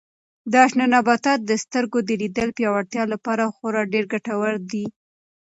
دا 0.53 0.61
شنه 0.71 0.85
نباتات 0.95 1.39
د 1.45 1.51
سترګو 1.63 1.99
د 2.03 2.09
لید 2.19 2.33
د 2.37 2.39
پیاوړتیا 2.57 3.03
لپاره 3.13 3.53
خورا 3.55 3.81
ډېر 3.93 4.05
ګټور 4.13 4.53
دي. 4.71 4.85